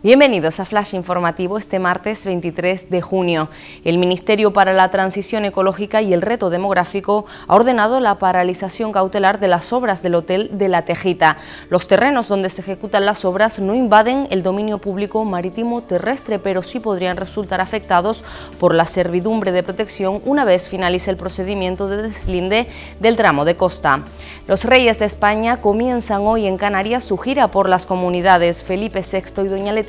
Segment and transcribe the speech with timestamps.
[0.00, 3.48] Bienvenidos a Flash Informativo este martes 23 de junio.
[3.82, 9.40] El Ministerio para la Transición Ecológica y el Reto Demográfico ha ordenado la paralización cautelar
[9.40, 11.36] de las obras del Hotel de la Tejita.
[11.68, 16.62] Los terrenos donde se ejecutan las obras no invaden el dominio público marítimo terrestre, pero
[16.62, 18.22] sí podrían resultar afectados
[18.60, 22.68] por la servidumbre de protección una vez finalice el procedimiento de deslinde
[23.00, 24.04] del tramo de costa.
[24.46, 29.42] Los Reyes de España comienzan hoy en Canarias su gira por las comunidades Felipe VI
[29.42, 29.87] y Doña Leticia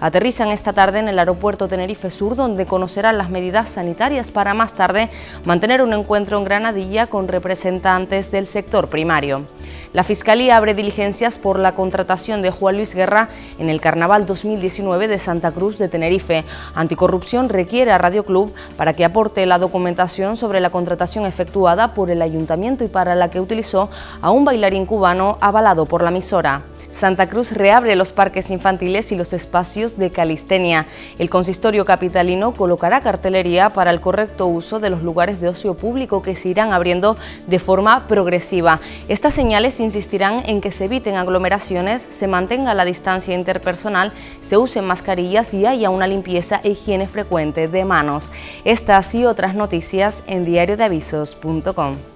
[0.00, 4.74] aterrizan esta tarde en el aeropuerto Tenerife Sur, donde conocerán las medidas sanitarias para más
[4.74, 5.10] tarde
[5.44, 9.46] mantener un encuentro en Granadilla con representantes del sector primario.
[9.92, 15.08] La Fiscalía abre diligencias por la contratación de Juan Luis Guerra en el Carnaval 2019
[15.08, 16.44] de Santa Cruz de Tenerife.
[16.74, 22.10] Anticorrupción requiere a Radio Club para que aporte la documentación sobre la contratación efectuada por
[22.10, 23.88] el Ayuntamiento y para la que utilizó
[24.20, 26.62] a un bailarín cubano avalado por la emisora.
[26.96, 30.86] Santa Cruz reabre los parques infantiles y los espacios de calistenia.
[31.18, 36.22] El consistorio capitalino colocará cartelería para el correcto uso de los lugares de ocio público
[36.22, 38.80] que se irán abriendo de forma progresiva.
[39.08, 44.86] Estas señales insistirán en que se eviten aglomeraciones, se mantenga la distancia interpersonal, se usen
[44.86, 48.32] mascarillas y haya una limpieza e higiene frecuente de manos.
[48.64, 52.15] Estas y otras noticias en diariodeavisos.com.